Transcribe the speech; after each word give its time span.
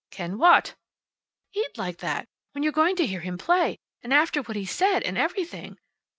"Can 0.09 0.39
what?" 0.39 0.73
"Eat 1.53 1.77
like 1.77 1.99
that. 1.99 2.27
When 2.53 2.63
you're 2.63 2.71
going 2.71 2.95
to 2.95 3.05
hear 3.05 3.19
him 3.19 3.37
play. 3.37 3.77
And 4.01 4.11
after 4.11 4.41
what 4.41 4.57
he 4.57 4.65
said, 4.65 5.03
and 5.03 5.15
everything." 5.15 5.77